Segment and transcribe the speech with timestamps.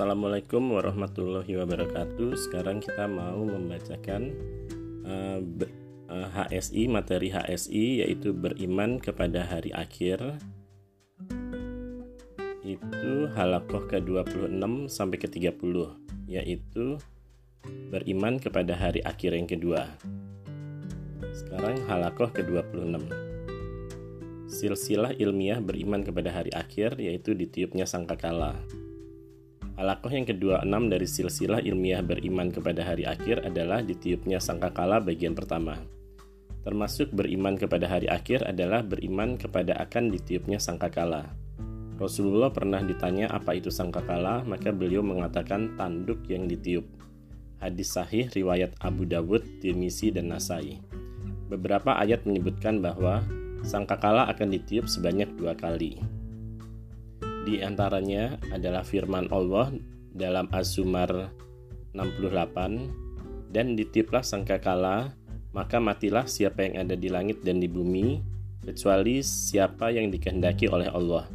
[0.00, 2.32] Assalamualaikum warahmatullahi wabarakatuh.
[2.32, 4.32] Sekarang kita mau membacakan
[5.04, 5.44] uh,
[6.08, 10.40] uh, HSI materi HSI yaitu beriman kepada hari akhir.
[12.64, 15.76] Itu halakoh ke-26 sampai ke-30
[16.32, 16.96] yaitu
[17.92, 19.84] beriman kepada hari akhir yang kedua.
[21.36, 23.04] Sekarang halakoh ke-26.
[24.48, 28.56] Silsilah ilmiah beriman kepada hari akhir yaitu ditiupnya sangkakala.
[29.80, 35.32] Halakoh yang kedua enam dari silsilah ilmiah beriman kepada hari akhir adalah ditiupnya sangkakala bagian
[35.32, 35.80] pertama.
[36.60, 41.32] Termasuk beriman kepada hari akhir adalah beriman kepada akan ditiupnya sangkakala.
[41.96, 46.84] Rasulullah pernah ditanya apa itu sangkakala, maka beliau mengatakan tanduk yang ditiup.
[47.56, 50.76] Hadis sahih riwayat Abu Dawud, Tirmisi, dan Nasai.
[51.48, 53.24] Beberapa ayat menyebutkan bahwa
[53.64, 56.19] sangkakala akan ditiup sebanyak dua kali.
[57.46, 59.72] Di antaranya adalah firman Allah
[60.12, 61.32] dalam Az-Zumar
[61.96, 65.16] 68 dan ditiplah sangkakala
[65.50, 68.22] maka matilah siapa yang ada di langit dan di bumi
[68.62, 71.26] kecuali siapa yang dikehendaki oleh Allah.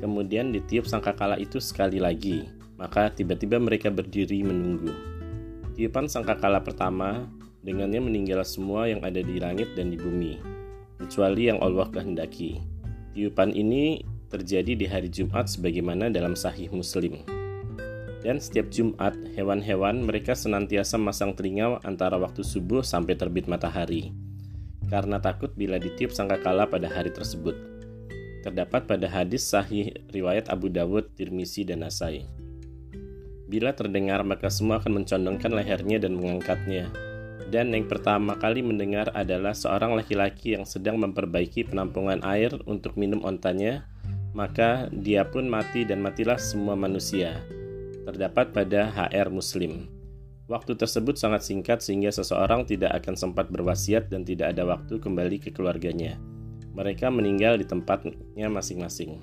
[0.00, 2.48] Kemudian ditiup sangkakala itu sekali lagi,
[2.80, 4.90] maka tiba-tiba mereka berdiri menunggu.
[5.78, 7.28] Tiupan sangkakala pertama
[7.62, 10.42] dengannya meninggal semua yang ada di langit dan di bumi,
[10.98, 12.58] kecuali yang Allah kehendaki.
[13.14, 17.20] Tiupan ini terjadi di hari Jumat sebagaimana dalam sahih Muslim.
[18.24, 24.14] Dan setiap Jumat, hewan-hewan mereka senantiasa masang telinga antara waktu subuh sampai terbit matahari.
[24.88, 27.58] Karena takut bila ditiup sangkakala pada hari tersebut.
[28.46, 32.26] Terdapat pada hadis sahih riwayat Abu Dawud, Tirmisi, dan Nasai.
[33.50, 36.88] Bila terdengar maka semua akan mencondongkan lehernya dan mengangkatnya.
[37.52, 43.20] Dan yang pertama kali mendengar adalah seorang laki-laki yang sedang memperbaiki penampungan air untuk minum
[43.28, 43.91] ontanya
[44.32, 47.44] maka dia pun mati dan matilah semua manusia.
[48.08, 49.86] Terdapat pada HR Muslim.
[50.50, 55.38] Waktu tersebut sangat singkat sehingga seseorang tidak akan sempat berwasiat dan tidak ada waktu kembali
[55.38, 56.18] ke keluarganya.
[56.72, 59.22] Mereka meninggal di tempatnya masing-masing.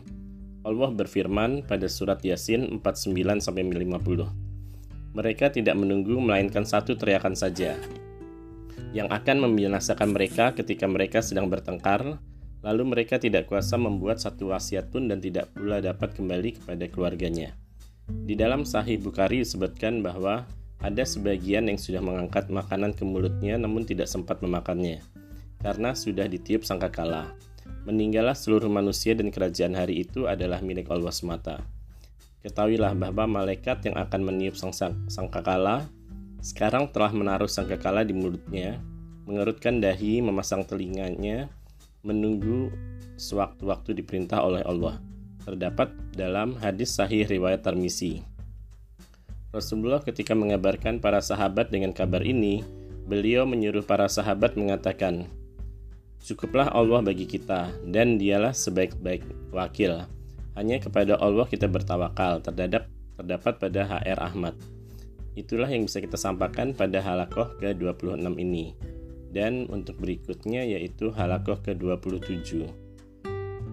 [0.63, 5.17] Allah berfirman pada surat Yasin 49 50.
[5.17, 7.75] Mereka tidak menunggu melainkan satu teriakan saja
[8.89, 12.17] yang akan membinasakan mereka ketika mereka sedang bertengkar
[12.59, 17.55] Lalu mereka tidak kuasa membuat satu wasiat pun dan tidak pula dapat kembali kepada keluarganya.
[18.09, 20.43] Di dalam Sahih Bukhari disebutkan bahwa
[20.79, 25.03] ada sebagian yang sudah mengangkat makanan ke mulutnya namun tidak sempat memakannya
[25.59, 27.35] karena sudah ditiup sangkakala.
[27.87, 31.63] Meninggallah seluruh manusia dan kerajaan hari itu adalah milik Allah semata.
[32.39, 34.71] Ketahuilah bahwa malaikat yang akan meniup sang
[35.11, 35.91] sangkakala
[36.39, 38.79] sekarang telah menaruh sangkakala di mulutnya,
[39.27, 41.51] mengerutkan dahi, memasang telinganya,
[42.09, 42.73] menunggu
[43.21, 44.97] sewaktu-waktu diperintah oleh Allah.
[45.45, 48.25] Terdapat dalam hadis sahih riwayat Tarmisi.
[49.53, 52.65] Rasulullah ketika mengabarkan para sahabat dengan kabar ini,
[53.05, 55.29] beliau menyuruh para sahabat mengatakan,
[56.19, 59.23] Cukuplah Allah bagi kita, dan dialah sebaik-baik
[59.55, 60.05] wakil.
[60.53, 64.53] Hanya kepada Allah kita bertawakal, terdapat, terdapat pada HR Ahmad.
[65.33, 68.75] Itulah yang bisa kita sampaikan pada halakoh ke-26 ini
[69.29, 72.89] dan untuk berikutnya yaitu halakoh ke-27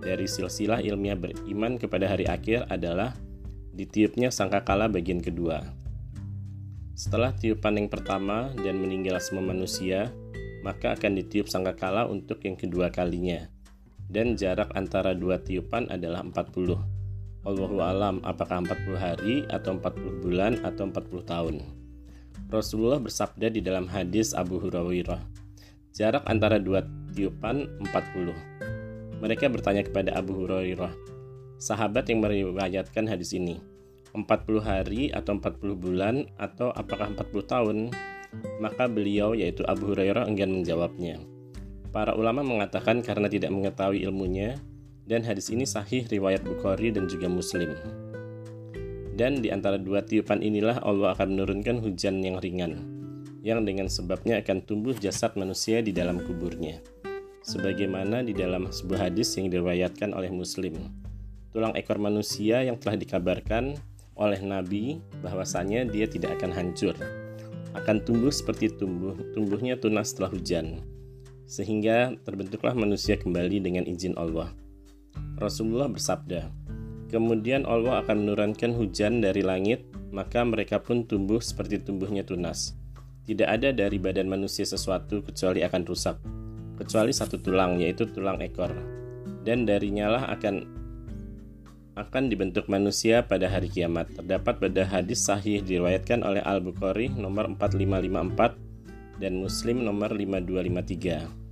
[0.07, 3.19] dari silsilah ilmiah beriman kepada hari akhir adalah
[3.75, 5.67] ditiupnya sangkakala bagian kedua.
[6.97, 10.15] Setelah tiupan yang pertama dan meninggal semua manusia,
[10.65, 13.51] maka akan ditiup sangkakala untuk yang kedua kalinya.
[14.07, 16.79] Dan jarak antara dua tiupan adalah 40.
[17.47, 21.57] Allahu alam apakah 40 hari atau 40 bulan atau 40 tahun.
[22.47, 25.19] Rasulullah bersabda di dalam hadis Abu Hurairah,
[25.97, 26.85] Jarak antara dua
[27.17, 28.37] tiupan 40.
[29.25, 30.93] Mereka bertanya kepada Abu Hurairah,
[31.57, 33.65] sahabat yang meriwayatkan hadis ini,
[34.13, 37.79] 40 hari atau 40 bulan atau apakah 40 tahun?
[38.61, 41.17] Maka beliau yaitu Abu Hurairah enggan menjawabnya.
[41.97, 44.61] Para ulama mengatakan karena tidak mengetahui ilmunya
[45.09, 47.73] dan hadis ini sahih riwayat Bukhari dan juga Muslim.
[49.17, 52.96] Dan di antara dua tiupan inilah Allah akan menurunkan hujan yang ringan
[53.47, 56.83] yang dengan sebabnya akan tumbuh jasad manusia di dalam kuburnya.
[57.47, 60.75] Sebagaimana di dalam sebuah hadis yang diriwayatkan oleh Muslim,
[61.55, 63.79] tulang ekor manusia yang telah dikabarkan
[64.19, 66.99] oleh Nabi bahwasanya dia tidak akan hancur,
[67.79, 70.83] akan tumbuh seperti tumbuh tumbuhnya tunas setelah hujan,
[71.47, 74.51] sehingga terbentuklah manusia kembali dengan izin Allah.
[75.39, 76.51] Rasulullah bersabda,
[77.07, 82.75] Kemudian Allah akan menurunkan hujan dari langit, maka mereka pun tumbuh seperti tumbuhnya tunas.
[83.27, 86.17] Tidak ada dari badan manusia sesuatu kecuali akan rusak,
[86.79, 88.71] kecuali satu tulang, yaitu tulang ekor.
[89.43, 90.55] Dan darinya lah akan
[91.97, 94.13] akan dibentuk manusia pada hari kiamat.
[94.15, 101.47] Terdapat pada hadis sahih diriwayatkan oleh Al-Bukhari nomor 4554 dan Muslim nomor 5253.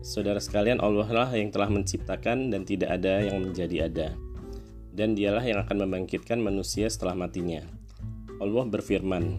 [0.00, 4.16] Saudara sekalian, Allah lah yang telah menciptakan dan tidak ada yang menjadi ada.
[4.90, 7.60] Dan dialah yang akan membangkitkan manusia setelah matinya.
[8.40, 9.36] Allah berfirman,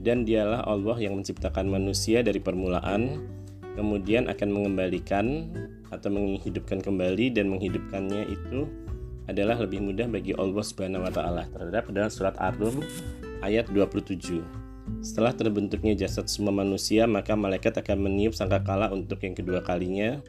[0.00, 3.24] dan dialah Allah yang menciptakan manusia dari permulaan,
[3.76, 5.52] kemudian akan mengembalikan
[5.92, 8.66] atau menghidupkan kembali dan menghidupkannya itu
[9.26, 11.44] adalah lebih mudah bagi Allah Subhanahu wa taala.
[11.50, 12.82] Terhadap dalam surat Ar-Rum
[13.42, 14.42] ayat 27.
[15.02, 20.22] Setelah terbentuknya jasad semua manusia, maka malaikat akan meniup sangkakala untuk yang kedua kalinya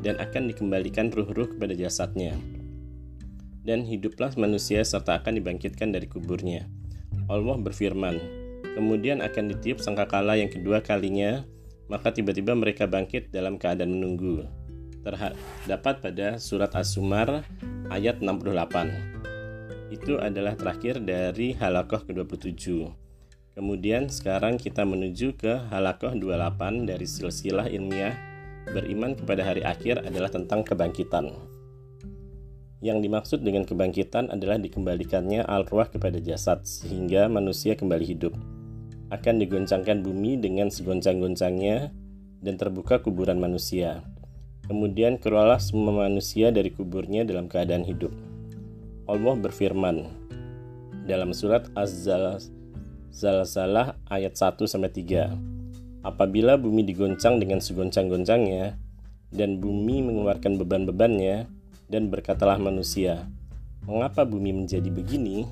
[0.00, 2.32] dan akan dikembalikan ruh-ruh kepada jasadnya.
[3.62, 6.66] Dan hiduplah manusia serta akan dibangkitkan dari kuburnya.
[7.30, 8.41] Allah berfirman,
[8.74, 11.44] kemudian akan ditiup sangkakala yang kedua kalinya,
[11.86, 14.48] maka tiba-tiba mereka bangkit dalam keadaan menunggu
[15.02, 17.42] terdapat pada surat As-Sumar
[17.90, 19.90] ayat 68.
[19.92, 22.88] Itu adalah terakhir dari halakoh ke-27.
[23.52, 28.16] Kemudian sekarang kita menuju ke halakoh 28 dari silsilah ilmiah
[28.72, 31.28] beriman kepada hari akhir adalah tentang kebangkitan.
[32.80, 38.32] Yang dimaksud dengan kebangkitan adalah dikembalikannya al-ruah kepada jasad sehingga manusia kembali hidup.
[39.12, 41.92] Akan digoncangkan bumi dengan segoncang-goncangnya
[42.40, 44.00] dan terbuka kuburan manusia.
[44.64, 48.08] Kemudian keluarlah semua manusia dari kuburnya dalam keadaan hidup.
[49.04, 50.08] Allah berfirman
[51.04, 52.40] dalam surat Az-Zalzalah
[54.08, 56.08] ayat 1 3.
[56.08, 58.80] Apabila bumi digoncang dengan segoncang-goncangnya
[59.28, 61.52] dan bumi mengeluarkan beban-bebannya
[61.92, 63.28] dan berkatalah manusia,
[63.84, 65.44] "Mengapa bumi menjadi begini?"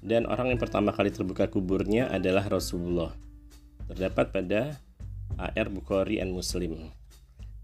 [0.00, 3.12] Dan orang yang pertama kali terbuka kuburnya adalah Rasulullah.
[3.88, 4.60] Terdapat pada
[5.36, 6.92] AR Bukhari and Muslim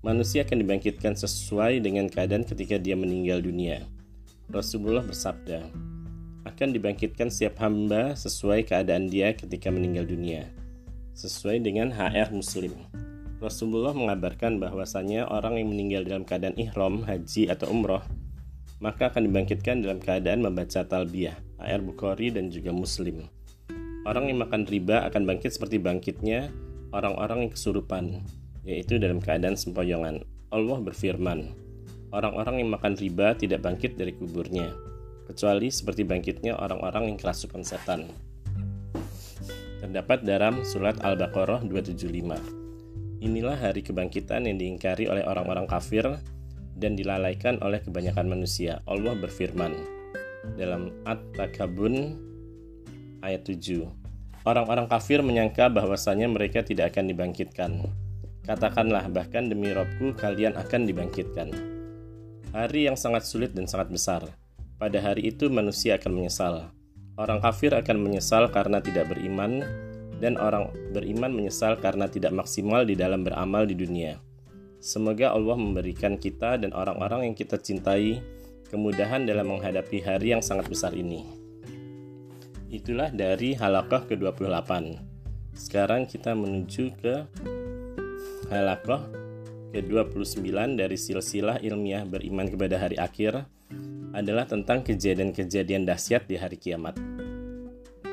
[0.06, 3.82] manusia akan dibangkitkan sesuai dengan keadaan ketika dia meninggal dunia.
[4.46, 5.66] Rasulullah bersabda,
[6.46, 10.46] akan dibangkitkan setiap hamba sesuai keadaan dia ketika meninggal dunia,
[11.18, 12.70] sesuai dengan HR Muslim.
[13.42, 18.06] Rasulullah mengabarkan bahwasanya orang yang meninggal dalam keadaan ihram, haji atau umroh,
[18.78, 23.26] maka akan dibangkitkan dalam keadaan membaca talbiyah, HR Bukhari dan juga Muslim.
[24.06, 26.54] Orang yang makan riba akan bangkit seperti bangkitnya
[26.94, 28.22] orang-orang yang kesurupan,
[28.62, 30.22] yaitu dalam keadaan sempoyongan.
[30.54, 31.50] Allah berfirman,
[32.14, 34.70] orang-orang yang makan riba tidak bangkit dari kuburnya,
[35.26, 38.06] kecuali seperti bangkitnya orang-orang yang kerasukan setan.
[39.82, 42.38] Terdapat dalam surat Al-Baqarah 275.
[43.26, 46.04] Inilah hari kebangkitan yang diingkari oleh orang-orang kafir
[46.76, 48.84] dan dilalaikan oleh kebanyakan manusia.
[48.86, 49.72] Allah berfirman
[50.54, 52.14] dalam At-Takabun
[53.26, 53.90] ayat 7.
[54.46, 57.82] Orang-orang kafir menyangka bahwasanya mereka tidak akan dibangkitkan.
[58.46, 61.50] Katakanlah, bahkan demi Robku kalian akan dibangkitkan.
[62.54, 64.22] Hari yang sangat sulit dan sangat besar.
[64.78, 66.70] Pada hari itu manusia akan menyesal.
[67.18, 69.66] Orang kafir akan menyesal karena tidak beriman,
[70.22, 74.16] dan orang beriman menyesal karena tidak maksimal di dalam beramal di dunia.
[74.80, 78.22] Semoga Allah memberikan kita dan orang-orang yang kita cintai
[78.68, 81.26] kemudahan dalam menghadapi hari yang sangat besar ini.
[82.66, 84.70] Itulah dari halakah ke-28.
[85.56, 87.14] Sekarang kita menuju ke
[88.46, 89.02] Halakoh
[89.74, 93.46] ke-29 dari silsilah ilmiah beriman kepada hari akhir
[94.14, 96.96] adalah tentang kejadian-kejadian dahsyat di hari kiamat.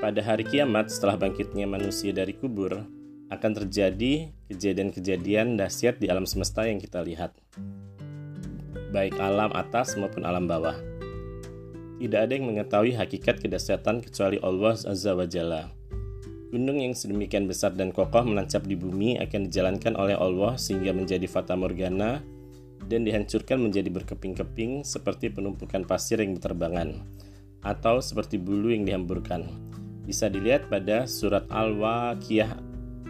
[0.03, 2.83] Pada hari kiamat setelah bangkitnya manusia dari kubur,
[3.31, 7.33] akan terjadi kejadian-kejadian dahsyat di alam semesta yang kita lihat.
[8.93, 10.77] Baik alam atas maupun alam bawah.
[11.97, 15.73] Tidak ada yang mengetahui hakikat kedahsyatan kecuali Allah Azza wa Jalla.
[16.53, 21.25] Gunung yang sedemikian besar dan kokoh menancap di bumi akan dijalankan oleh Allah sehingga menjadi
[21.25, 22.21] fata morgana
[22.85, 27.01] dan dihancurkan menjadi berkeping-keping seperti penumpukan pasir yang berterbangan
[27.65, 29.49] atau seperti bulu yang dihamburkan.
[30.05, 32.61] Bisa dilihat pada surat Al-Waqiyah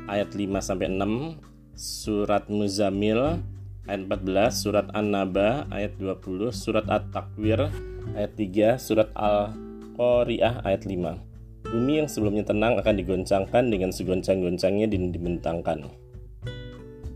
[0.07, 3.43] ayat 5 sampai 6, surat Muzamil
[3.87, 7.67] ayat 14, surat An-Naba ayat 20, surat At-Takwir
[8.15, 11.67] ayat 3, surat Al-Qari'ah ayat 5.
[11.67, 15.89] Bumi yang sebelumnya tenang akan digoncangkan dengan segoncang-goncangnya dan dibentangkan.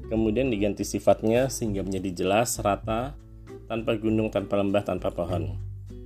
[0.07, 3.15] Kemudian diganti sifatnya sehingga menjadi jelas, rata,
[3.67, 5.59] tanpa gunung, tanpa lembah, tanpa pohon.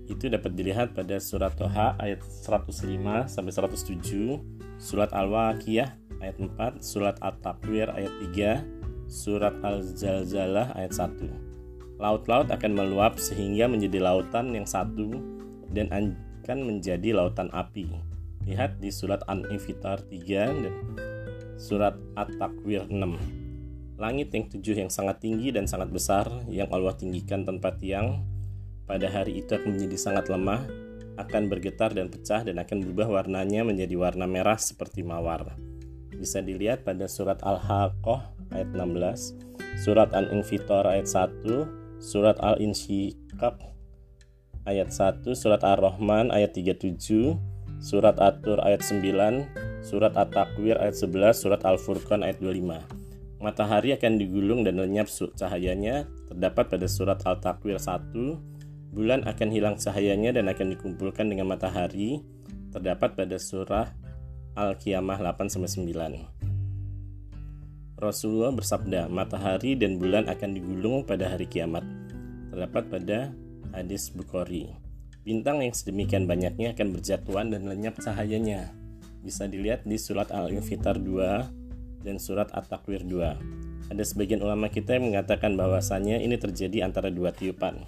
[0.09, 4.41] Itu dapat dilihat pada surat Toha ayat 105 sampai 107,
[4.81, 5.89] surat Al-Waqiyah
[6.21, 8.80] ayat 4, surat At-Takwir ayat 3,
[9.11, 11.99] surat Al-Zalzalah ayat 1.
[11.99, 15.19] Laut-laut akan meluap sehingga menjadi lautan yang satu
[15.67, 17.91] dan akan menjadi lautan api.
[18.47, 20.75] Lihat di surat An-Infitar 3 dan
[21.59, 23.99] surat At-Takwir 6.
[23.99, 28.23] Langit yang tujuh yang sangat tinggi dan sangat besar yang Allah tinggikan tanpa tiang
[28.89, 30.65] pada hari itu akan menjadi sangat lemah,
[31.21, 35.53] akan bergetar dan pecah dan akan berubah warnanya menjadi warna merah seperti mawar.
[36.09, 39.35] Bisa dilihat pada surat Al-Haqqah ayat 16,
[39.81, 43.57] surat Al-Infitor ayat 1, surat Al-Insyikak
[44.65, 47.35] ayat 1, surat Ar-Rahman ayat 37,
[47.81, 53.41] surat At-Tur ayat 9, surat At-Takwir ayat 11, surat Al-Furqan ayat 25.
[53.41, 58.93] Matahari akan digulung dan lenyap cahayanya terdapat pada surat Al-Takwir 1.
[58.93, 62.21] Bulan akan hilang cahayanya dan akan dikumpulkan dengan matahari
[62.69, 63.89] terdapat pada surah
[64.53, 66.40] Al-Qiyamah 8 9.
[68.01, 71.85] Rasulullah bersabda, matahari dan bulan akan digulung pada hari kiamat.
[72.49, 73.29] Terdapat pada
[73.77, 74.73] hadis Bukhari.
[75.21, 78.73] Bintang yang sedemikian banyaknya akan berjatuhan dan lenyap cahayanya.
[79.21, 83.93] Bisa dilihat di surat Al-Infitar 2 dan surat At-Takwir 2.
[83.93, 87.85] Ada sebagian ulama kita yang mengatakan bahwasanya ini terjadi antara dua tiupan.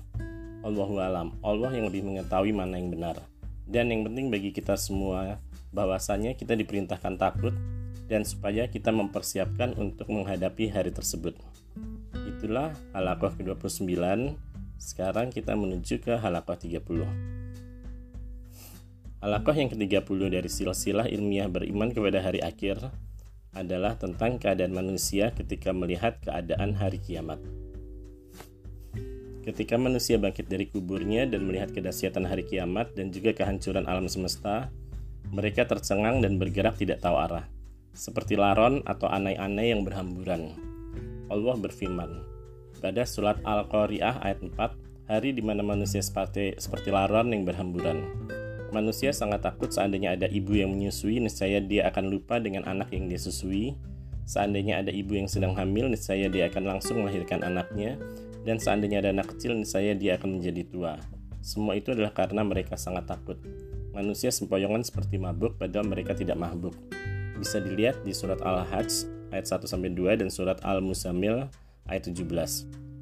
[0.62, 3.18] Allahu alam, Allah yang lebih mengetahui mana yang benar.
[3.66, 5.42] Dan yang penting bagi kita semua
[5.74, 7.58] bahwasanya kita diperintahkan takut
[8.08, 11.38] dan supaya kita mempersiapkan untuk menghadapi hari tersebut.
[12.28, 13.96] Itulah halakoh ke-29.
[14.80, 16.84] Sekarang kita menuju ke halakoh 30.
[19.24, 22.92] Halakoh yang ke-30 dari silsilah ilmiah beriman kepada hari akhir
[23.56, 27.40] adalah tentang keadaan manusia ketika melihat keadaan hari kiamat.
[29.44, 34.72] Ketika manusia bangkit dari kuburnya dan melihat kedahsyatan hari kiamat dan juga kehancuran alam semesta,
[35.32, 37.44] mereka tercengang dan bergerak tidak tahu arah,
[37.94, 40.58] seperti laron atau anai-anai yang berhamburan.
[41.30, 42.34] Allah berfirman
[42.84, 48.04] pada surat Al-Qari'ah ayat 4, hari di mana manusia seperti, seperti laron yang berhamburan.
[48.76, 53.08] Manusia sangat takut seandainya ada ibu yang menyusui, niscaya dia akan lupa dengan anak yang
[53.08, 53.80] dia susui.
[54.28, 57.96] Seandainya ada ibu yang sedang hamil, niscaya dia akan langsung melahirkan anaknya.
[58.44, 61.00] Dan seandainya ada anak kecil, niscaya dia akan menjadi tua.
[61.40, 63.40] Semua itu adalah karena mereka sangat takut.
[63.96, 66.76] Manusia sempoyongan seperti mabuk, padahal mereka tidak mabuk.
[67.44, 69.04] Bisa dilihat di surat Al-Hajj
[69.36, 69.76] ayat 1-2
[70.16, 71.52] dan surat Al-Muzammil
[71.92, 72.24] ayat 17.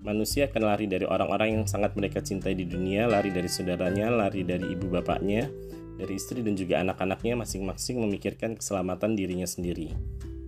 [0.02, 4.42] Manusia akan lari dari orang-orang yang sangat mereka cintai di dunia, lari dari saudaranya, lari
[4.42, 5.46] dari ibu bapaknya,
[5.94, 9.94] dari istri dan juga anak-anaknya masing-masing memikirkan keselamatan dirinya sendiri.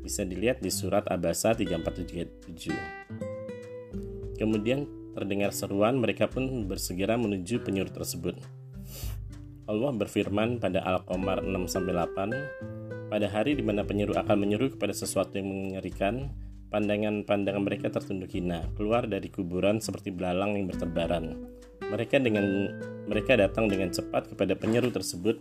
[0.01, 4.41] Bisa dilihat di surat Abasa 3477.
[4.41, 8.41] Kemudian terdengar seruan, mereka pun bersegera menuju penyuruh tersebut.
[9.69, 12.73] Allah berfirman pada Al-Qamar 6-8,
[13.07, 16.31] pada hari di mana penyeru akan menyeru kepada sesuatu yang mengerikan,
[16.73, 21.37] Pandangan-pandangan mereka tertunduk hina, keluar dari kuburan seperti belalang yang bertebaran.
[21.85, 22.73] Mereka dengan
[23.05, 25.37] mereka datang dengan cepat kepada penyeru tersebut,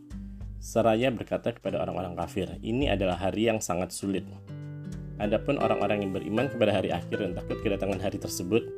[0.60, 4.28] seraya berkata kepada orang-orang kafir, "Ini adalah hari yang sangat sulit."
[5.16, 8.68] Adapun orang-orang yang beriman kepada hari akhir dan takut kedatangan hari tersebut,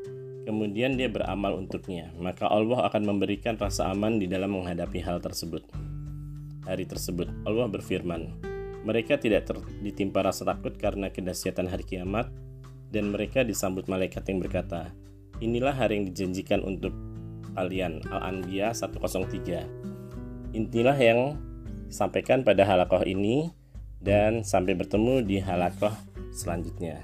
[0.47, 5.67] kemudian dia beramal untuknya, maka Allah akan memberikan rasa aman di dalam menghadapi hal tersebut.
[6.71, 8.53] Hari tersebut, Allah berfirman,
[8.85, 9.49] mereka tidak
[9.81, 12.29] ditimpa rasa takut karena kedahsyatan hari kiamat,
[12.93, 14.93] dan mereka disambut malaikat yang berkata,
[15.43, 16.95] Inilah hari yang dijanjikan untuk
[17.59, 18.05] kalian.
[18.07, 20.55] Al-Anbiya 103.
[20.55, 21.35] Intilah yang
[21.91, 23.50] sampaikan pada halakoh ini
[23.99, 25.95] dan sampai bertemu di halakoh
[26.31, 27.03] selanjutnya.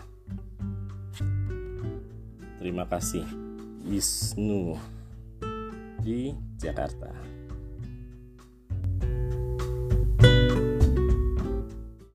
[2.61, 3.25] Terima kasih.
[3.89, 4.77] Wisnu
[6.05, 7.30] di Jakarta.